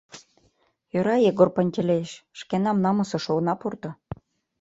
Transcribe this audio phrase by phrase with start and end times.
[0.93, 3.89] —Йӧра, Егор Пантелеич, шкенам намысыш она пурто.